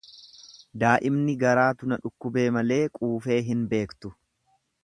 [0.83, 4.17] Daa'imni garaatu na dhukkubee malee quufee hin beektu.